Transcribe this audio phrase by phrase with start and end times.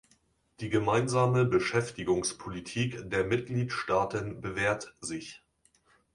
[0.61, 5.43] Die gemeinsame Beschäftigungspolitik der Mitgliedstaaten bewährt sich.